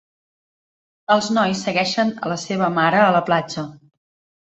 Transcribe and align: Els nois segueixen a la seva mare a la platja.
Els 1.17 1.27
nois 1.37 1.63
segueixen 1.67 2.17
a 2.25 2.35
la 2.35 2.41
seva 2.49 2.73
mare 2.81 3.07
a 3.07 3.15
la 3.21 3.25
platja. 3.33 3.71